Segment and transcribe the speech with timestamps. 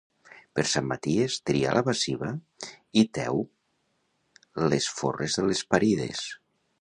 [0.59, 2.31] Per Sant Maties, tria la baciva
[3.01, 3.43] i teu
[4.75, 6.25] les forres de les parides.